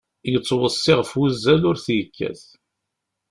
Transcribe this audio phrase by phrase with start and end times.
[0.31, 2.43] Yettweṣṣi ɣef wuzzal ur t-yekkat.